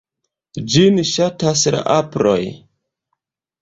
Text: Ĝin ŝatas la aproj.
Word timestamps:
Ĝin 0.75 0.97
ŝatas 1.11 1.69
la 1.79 1.85
aproj. 2.01 2.43